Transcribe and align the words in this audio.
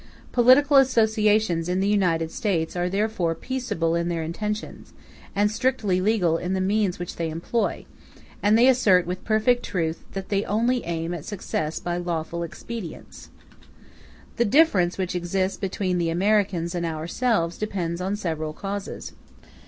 Political 0.31 0.77
associations 0.77 1.69
in 1.69 1.79
the 1.79 1.87
United 1.87 2.31
States 2.31 2.75
are 2.75 2.89
therefore 2.89 3.35
peaceable 3.35 3.93
in 3.93 4.07
their 4.07 4.23
intentions, 4.23 4.93
and 5.35 5.51
strictly 5.51 6.01
legal 6.01 6.39
in 6.39 6.53
the 6.53 6.59
means 6.59 6.97
which 6.97 7.17
they 7.17 7.29
employ; 7.29 7.85
and 8.41 8.57
they 8.57 8.67
assert 8.67 9.05
with 9.05 9.23
perfect 9.23 9.61
truth 9.63 10.03
that 10.13 10.29
they 10.29 10.43
only 10.45 10.83
aim 10.85 11.13
at 11.13 11.23
success 11.23 11.79
by 11.79 11.97
lawful 11.97 12.41
expedients. 12.41 13.29
The 14.37 14.45
difference 14.45 14.97
which 14.97 15.13
exists 15.13 15.59
between 15.59 15.99
the 15.99 16.09
Americans 16.09 16.73
and 16.73 16.83
ourselves 16.83 17.59
depends 17.59 18.01
on 18.01 18.15
several 18.15 18.53
causes. 18.53 19.13